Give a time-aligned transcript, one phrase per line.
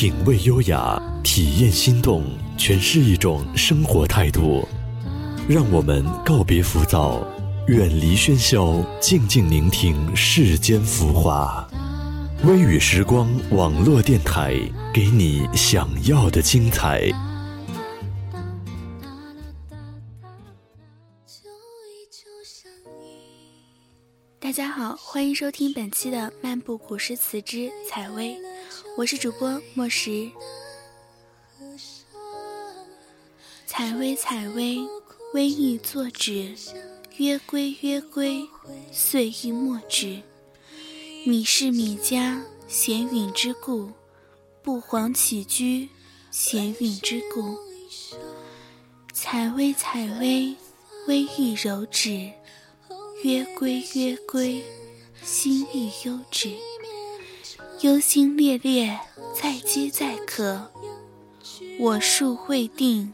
[0.00, 2.22] 品味优雅，体验心动，
[2.56, 4.64] 诠释一种生活态度。
[5.48, 7.26] 让我们告别浮躁，
[7.66, 11.68] 远离喧嚣，静静聆听世间浮华。
[12.44, 14.54] 微雨时光网络电台，
[14.94, 17.10] 给你想要的精彩。
[24.38, 28.34] 大家好，欢迎收听本期的《漫步古诗词之采薇》，
[28.98, 30.28] 我是主播莫石。
[33.64, 34.78] 采薇，采薇，
[35.34, 36.52] 微意作止。
[37.18, 38.44] 约归，约归，
[38.90, 40.20] 岁意莫止。
[41.24, 43.92] 米是米家，闲允之故；
[44.64, 45.90] 不遑起居，
[46.32, 47.56] 闲允之故。
[49.12, 50.56] 采薇，采薇，
[51.06, 52.32] 微意柔止。
[53.22, 54.64] 约归，约归，
[55.22, 56.50] 心意悠止。
[57.82, 58.98] 忧心烈烈，
[59.40, 60.68] 在饥在渴。
[61.78, 63.12] 我数未定，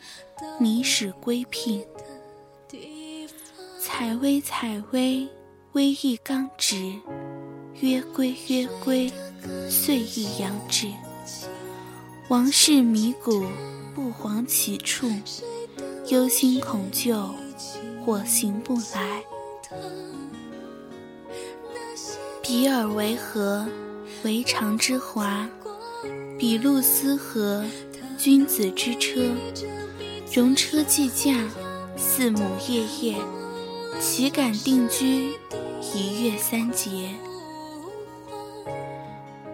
[0.59, 1.85] 你始归聘。
[3.79, 5.29] 采薇，采薇，
[5.73, 6.95] 微意刚直。
[7.81, 9.13] 约归，约归，
[9.69, 10.89] 岁意扬止。
[12.29, 13.45] 王事迷谷，
[13.95, 15.11] 不遑起处。
[16.09, 17.35] 忧心恐旧，
[18.07, 19.23] 我行不来。
[22.43, 23.69] 比尔为何？
[24.25, 25.47] 为常之华。
[26.39, 27.65] 比路斯何？
[28.17, 29.21] 君子之车。
[30.31, 31.47] 戎车既驾，
[31.97, 33.17] 四母夜夜。
[34.01, 35.33] 岂敢定居？
[35.95, 37.11] 一月三节。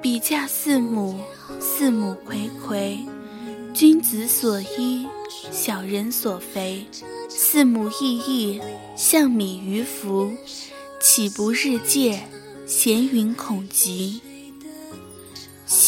[0.00, 1.18] 比驾四母，
[1.58, 2.98] 四母睽睽。
[3.74, 5.06] 君子所依，
[5.50, 6.86] 小人所肥。
[7.28, 8.60] 四母翼翼，
[8.96, 10.30] 象米于服。
[11.00, 12.22] 岂不日戒？
[12.66, 14.20] 闲云恐极。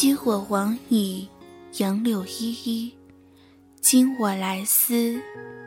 [0.03, 1.29] 昔我往矣，
[1.75, 2.93] 杨柳依依。
[3.81, 5.23] 今我来思，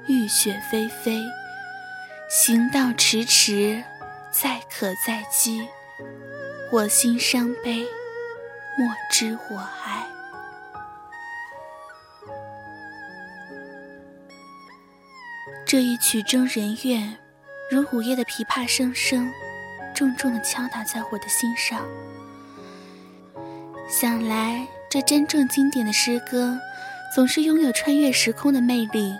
[0.09, 1.23] 雨雪霏霏。
[2.29, 3.81] 行道迟迟，
[4.33, 5.65] 载渴载饥。
[6.69, 7.87] 我心伤悲，
[8.77, 10.05] 莫知我哀。
[15.65, 17.17] 这一曲中人怨，
[17.71, 19.31] 如午夜的琵琶声声，
[19.95, 21.87] 重重的敲打在我的心上。
[23.87, 26.59] 想来，这真正经典的诗歌，
[27.13, 29.15] 总是拥有穿越时空的魅力。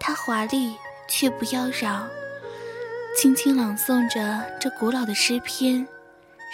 [0.00, 0.74] 它华丽
[1.06, 2.02] 却不妖娆，
[3.16, 5.86] 轻轻朗诵着这古老的诗篇，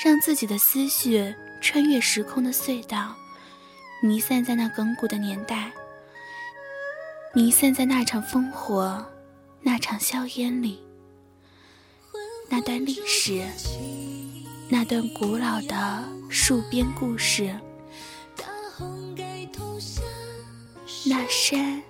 [0.04, 3.14] 让自己的思绪穿越时空的隧道，
[4.02, 5.70] 弥散在那亘古的年代。
[7.32, 9.06] 弥散在那场烽火、
[9.62, 10.82] 那场硝烟里，
[12.48, 13.44] 那段历史，
[14.72, 17.52] 那段古老的戍边故事，
[21.04, 21.82] 那山，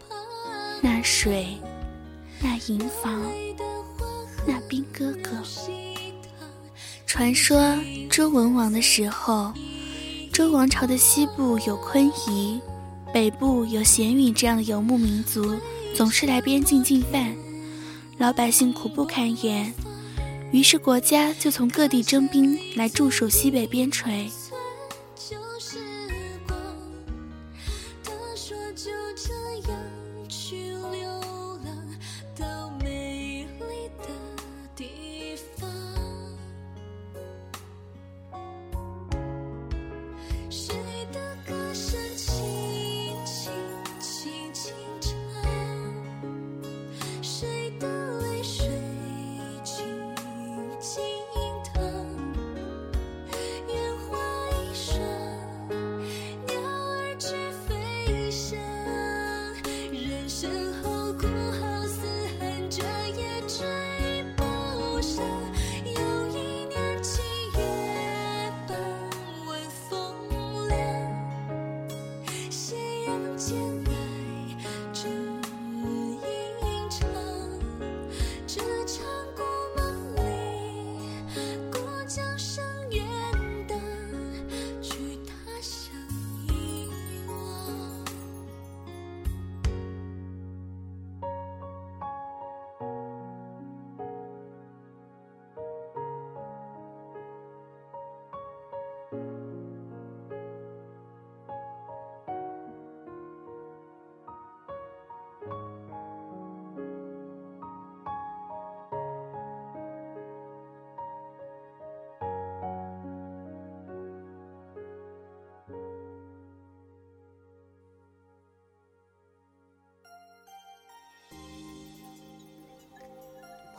[0.80, 1.58] 那水，
[2.42, 3.22] 那营房，
[4.46, 5.30] 那兵哥哥。
[7.06, 7.76] 传说
[8.08, 9.52] 周文王的时候，
[10.32, 12.58] 周王朝的西部有昆夷。
[13.12, 15.54] 北部有鲜允这样的游牧民族，
[15.94, 17.36] 总是来边境进犯，
[18.16, 19.74] 老百姓苦不堪言。
[20.52, 24.39] 于是国家就从各地征兵来驻守西北边陲。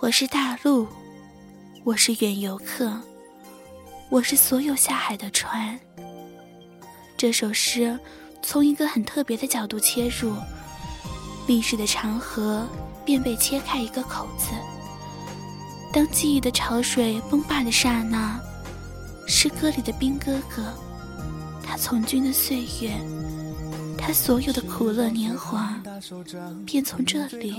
[0.01, 0.87] 我是大陆，
[1.83, 2.91] 我是远游客，
[4.09, 5.79] 我是所有下海的船。
[7.15, 7.99] 这首诗
[8.41, 10.33] 从一个很特别的角度切入，
[11.45, 12.67] 历史的长河
[13.05, 14.47] 便被切开一个口子。
[15.93, 18.39] 当记忆的潮水崩坝的刹那，
[19.27, 20.63] 诗歌里的兵哥哥，
[21.63, 22.91] 他从军的岁月，
[23.99, 25.79] 他所有的苦乐年华，
[26.65, 27.55] 便从这里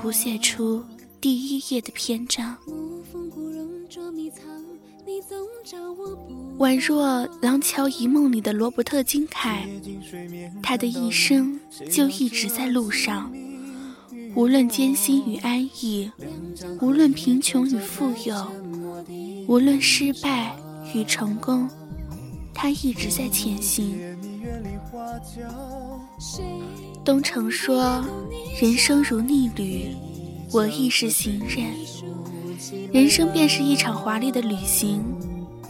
[0.00, 0.82] 谱写出。
[1.20, 2.56] 第一页的篇章，
[6.58, 9.66] 宛若廊桥遗梦里的罗伯特金凯，
[10.62, 11.58] 他的一生
[11.90, 13.32] 就一直在路上，
[14.34, 16.10] 无论艰辛与安逸，
[16.80, 18.46] 无论贫穷与富有，
[19.48, 20.54] 无论失败
[20.94, 21.68] 与成功，
[22.54, 23.96] 他一直在前行。
[27.04, 28.04] 东城说
[28.60, 29.94] ：“人生如逆旅。”
[30.56, 31.70] 我亦是行人，
[32.90, 35.04] 人生便是一场华丽的旅行，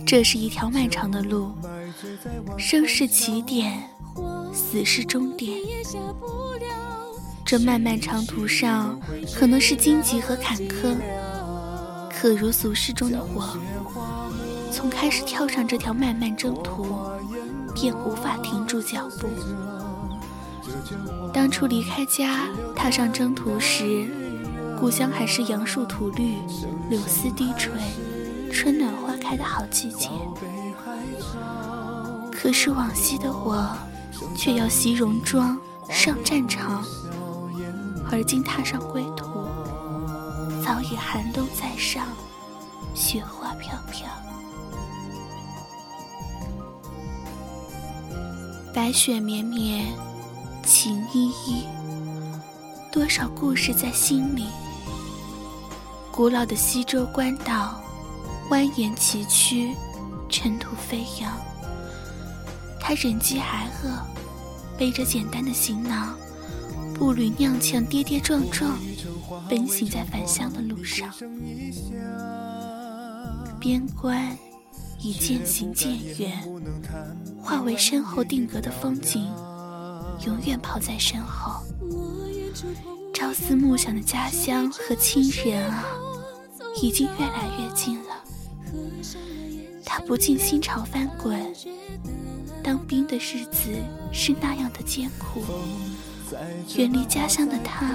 [0.06, 1.50] 这是一条漫长的路，
[2.56, 3.83] 生是起点，
[4.55, 5.59] 死是终点。
[7.44, 8.97] 这漫漫长途上，
[9.35, 10.94] 可能是荆棘和坎坷，
[12.09, 13.59] 可如俗世中的我，
[14.71, 16.87] 从开始跳上这条漫漫征途，
[17.75, 19.27] 便无法停住脚步。
[21.32, 22.47] 当初离开家，
[22.77, 24.09] 踏上征途时。
[24.78, 26.37] 故乡还是杨树吐绿，
[26.90, 27.73] 柳丝低垂，
[28.52, 30.11] 春暖花开的好季节。
[32.31, 33.67] 可是往昔的我，
[34.37, 35.58] 却要袭戎装
[35.88, 36.84] 上战场，
[38.11, 39.25] 而今踏上归途，
[40.62, 42.06] 早已寒冬在上，
[42.94, 44.06] 雪花飘飘。
[48.75, 49.87] 白雪绵绵，
[50.62, 51.64] 情依依，
[52.93, 54.46] 多少故事在心里。
[56.17, 57.79] 古老的西周官道，
[58.49, 59.75] 蜿蜒崎岖，
[60.31, 61.31] 尘土飞扬。
[62.81, 63.91] 他忍饥挨饿，
[64.79, 66.17] 背着简单的行囊，
[66.95, 68.79] 步履踉跄，跌跌撞撞，
[69.47, 71.13] 奔行在返乡的路上。
[73.61, 74.35] 边关
[74.99, 76.43] 已渐行渐远，
[77.43, 79.31] 化为身后定格的风景，
[80.25, 81.63] 永远抛在身后。
[83.13, 85.85] 朝思暮想的家乡和亲人啊！
[86.82, 88.23] 已经越来越近了，
[89.84, 91.40] 他不禁心潮翻滚。
[92.62, 93.70] 当兵的日子
[94.12, 95.40] 是那样的艰苦，
[96.76, 97.94] 远离家乡的他，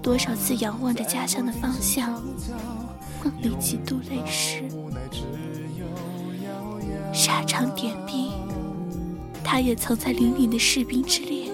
[0.00, 2.12] 多少次仰望着家乡的方向，
[3.24, 4.62] 梦里几度泪湿。
[7.12, 8.30] 沙场点兵，
[9.42, 11.50] 他也曾在凛凛的士兵之列，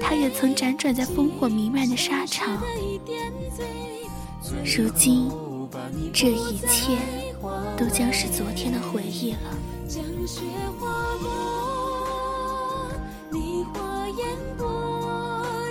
[0.00, 2.62] 他也曾辗转在烽火弥漫的沙场。
[4.64, 5.30] 如今，
[6.12, 6.98] 这一切
[7.76, 9.38] 都将是昨天的回忆了。
[9.88, 10.42] 将雪
[10.78, 10.86] 花
[11.22, 12.90] 落，
[13.30, 14.66] 你花烟波，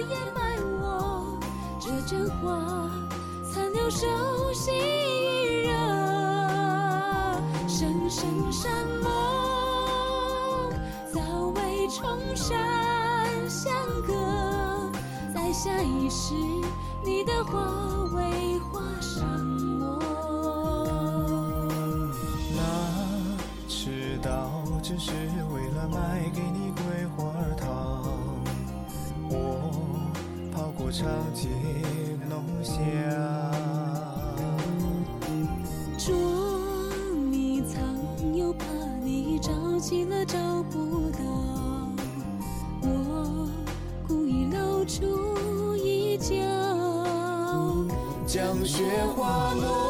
[0.09, 1.37] 掩埋我。
[1.79, 2.89] 这真话，
[3.53, 4.07] 残留熟
[4.53, 5.71] 悉余热。
[7.67, 8.71] 声声山
[9.03, 9.09] 盟，
[11.13, 11.19] 早
[11.55, 12.57] 为重山
[13.47, 13.71] 相
[14.07, 14.13] 隔。
[15.33, 16.33] 在下一世，
[17.03, 17.59] 你的花
[18.15, 19.99] 为花上墨
[24.89, 24.99] 话。
[24.99, 25.11] 是
[25.53, 26.83] 为了买给你桂
[27.15, 28.03] 花糖，
[29.29, 29.33] 我
[30.51, 31.47] 跑过长街
[32.27, 32.75] 弄巷，
[35.97, 36.15] 捉
[37.29, 37.79] 迷藏
[38.35, 38.65] 又怕
[39.03, 41.19] 你着急了找不到，
[42.81, 43.49] 我
[44.07, 46.35] 故意露出一角，
[48.27, 48.83] 将雪
[49.15, 49.88] 花落，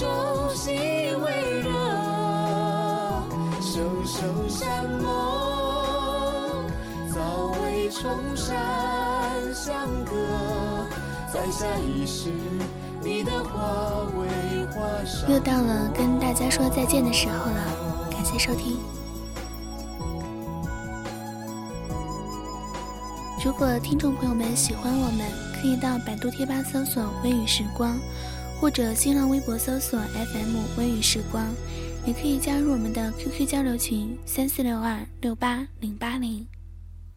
[0.00, 0.06] 有
[0.48, 0.76] 你手心
[1.20, 1.70] 微热，
[3.60, 5.04] 声声山盟
[7.12, 8.54] 早为重山
[9.52, 10.12] 相隔，
[11.32, 12.30] 在下一世
[13.02, 14.28] 你的花为
[14.66, 15.28] 花上。
[15.30, 18.78] 又到了跟大家说再见的时候了，感谢收听。
[23.44, 25.48] 如果听众朋友们喜欢我们。
[25.60, 27.98] 可以到百度贴吧搜索“微雨时光”，
[28.60, 31.46] 或者新浪微博搜索 “FM 微雨时光”，
[32.06, 36.46] 也可以加入我们的 QQ 交流群三四六二六八零八零。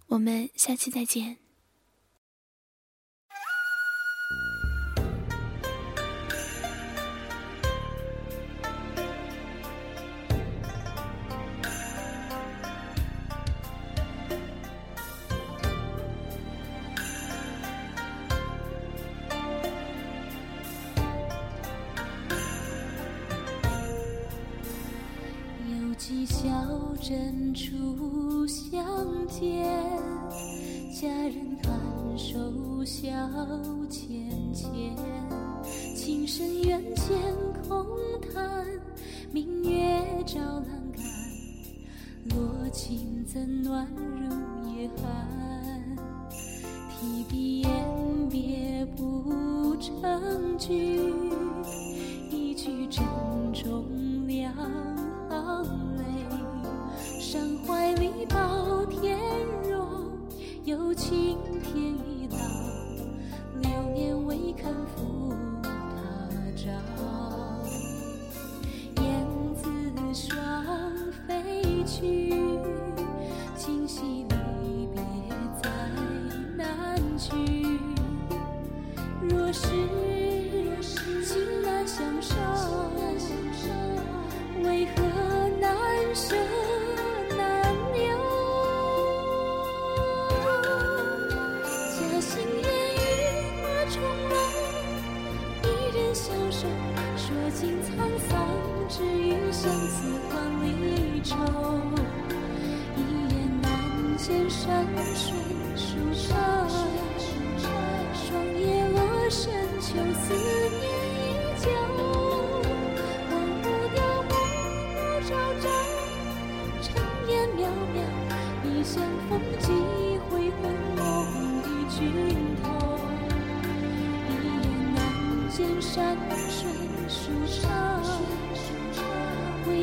[0.08, 1.51] 我们下期再见。
[27.12, 29.68] 深处相见，
[30.94, 31.70] 佳人颔
[32.18, 33.12] 首笑
[33.90, 34.72] 浅浅，
[35.94, 37.14] 情深缘浅
[37.68, 37.86] 空
[38.34, 38.66] 谈，
[39.30, 40.64] 明月照栏
[40.96, 41.04] 杆，
[42.30, 45.28] 落情怎暖如夜寒？
[46.30, 47.70] 提笔言
[48.30, 51.12] 别不成句，
[52.32, 53.04] 一句珍
[53.54, 53.84] 重
[54.28, 54.56] 两
[58.90, 59.18] 天
[59.68, 60.12] 荣，
[60.64, 62.38] 有情天亦老，
[63.62, 65.70] 流年未肯负他
[66.56, 67.01] 朝。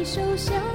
[0.09, 0.68] 手相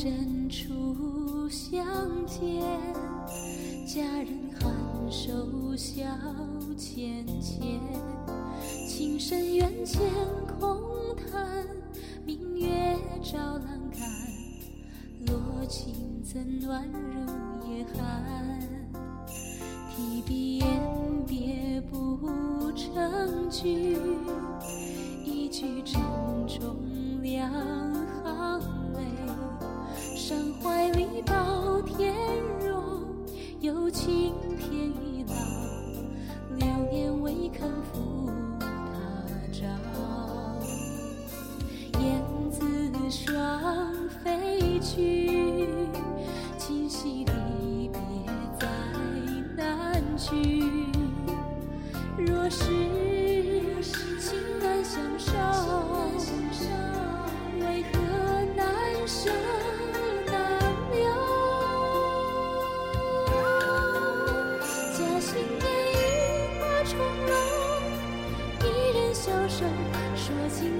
[0.00, 1.84] 镇初相
[2.24, 2.62] 见，
[3.84, 4.28] 佳人
[4.60, 6.04] 颔首笑
[6.76, 7.80] 浅浅，
[8.88, 10.00] 情深缘浅
[10.60, 10.78] 空
[11.16, 11.66] 谈，
[12.24, 14.08] 明月照栏杆，
[15.26, 18.56] 落情怎暖如夜寒？
[19.90, 20.68] 提笔言
[21.26, 23.98] 别不成句，
[25.24, 26.00] 一句珍
[26.46, 27.50] 重两
[28.22, 28.77] 行。
[31.22, 32.14] 到天
[32.60, 33.00] 若，
[33.60, 34.70] 有情天
[35.02, 35.34] 亦老，
[36.56, 38.30] 流年未肯复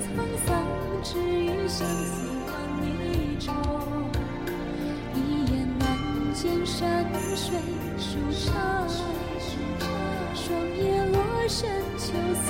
[0.01, 0.07] 沧
[0.47, 0.49] 桑，
[1.03, 2.49] 只余相思换
[2.83, 3.53] 离愁。
[5.15, 5.19] 一
[5.53, 5.87] 眼难
[6.35, 7.05] 见山
[7.37, 7.47] 水
[7.99, 8.89] 舒畅，
[10.35, 10.45] 霜
[10.77, 11.17] 叶落
[11.49, 12.47] 深秋，思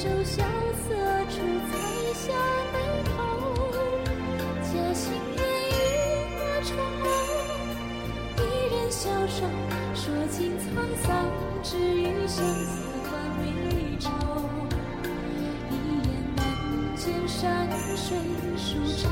[0.00, 0.42] 回首萧
[0.88, 0.96] 瑟
[1.28, 1.36] 处，
[1.68, 1.76] 彩
[2.14, 2.32] 霞
[2.72, 3.12] 眉头。
[4.62, 5.38] 佳兴烟
[5.68, 5.76] 雨
[6.38, 7.06] 花重楼，
[8.38, 8.40] 一
[8.74, 9.44] 人消瘦，
[9.94, 10.64] 说尽沧
[11.04, 11.08] 桑，
[11.62, 12.72] 只余相思
[13.10, 13.12] 换
[13.44, 13.44] 离
[13.98, 14.08] 愁。
[15.68, 15.72] 一
[16.08, 16.40] 夜难
[16.96, 18.16] 见山水
[18.56, 19.04] 舒畅，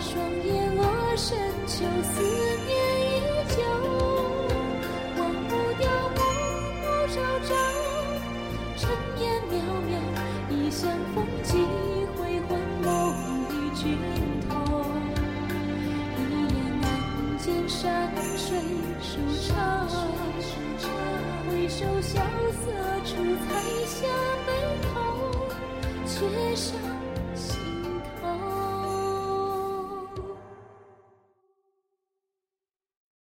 [0.00, 0.10] 双
[0.42, 0.82] 眼落
[1.18, 2.16] 深秋，思